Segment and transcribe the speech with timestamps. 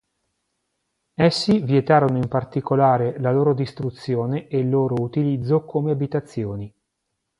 [1.13, 6.73] Essi vietarono in particolare la loro distruzione e il loro utilizzo come abitazioni.